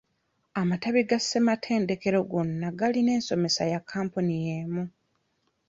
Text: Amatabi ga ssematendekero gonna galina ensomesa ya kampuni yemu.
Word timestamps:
Amatabi 0.61 1.01
ga 1.09 1.19
ssematendekero 1.21 2.19
gonna 2.31 2.67
galina 2.79 3.11
ensomesa 3.17 3.63
ya 3.73 3.79
kampuni 3.91 4.35
yemu. 4.47 4.83